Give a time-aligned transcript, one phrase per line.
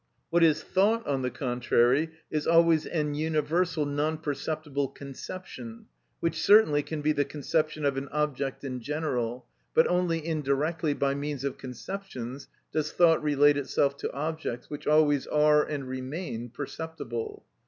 [0.31, 5.85] What is thought, on the contrary, is always an universal non perceptible conception,
[6.19, 9.45] which certainly can be the conception of an object in general;
[9.75, 15.27] but only indirectly by means of conceptions does thought relate itself to objects, which always
[15.27, 17.45] are and remain perceptible.